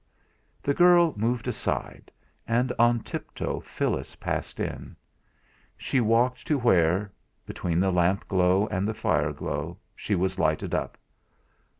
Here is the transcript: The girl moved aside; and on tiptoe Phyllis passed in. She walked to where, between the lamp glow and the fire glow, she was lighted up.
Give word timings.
The 0.63 0.73
girl 0.73 1.13
moved 1.15 1.47
aside; 1.47 2.09
and 2.47 2.73
on 2.79 3.01
tiptoe 3.01 3.59
Phyllis 3.59 4.15
passed 4.15 4.59
in. 4.59 4.95
She 5.77 6.01
walked 6.01 6.47
to 6.47 6.57
where, 6.57 7.11
between 7.45 7.79
the 7.79 7.91
lamp 7.91 8.27
glow 8.27 8.65
and 8.69 8.87
the 8.87 8.95
fire 8.95 9.31
glow, 9.31 9.77
she 9.95 10.15
was 10.15 10.39
lighted 10.39 10.73
up. 10.73 10.97